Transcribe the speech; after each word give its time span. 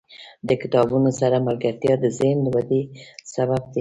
•د 0.47 0.49
کتابونو 0.61 1.09
سره 1.19 1.45
ملګرتیا، 1.47 1.93
د 1.99 2.05
ذهن 2.19 2.39
ودې 2.53 2.81
سبب 3.33 3.61
دی. 3.63 3.69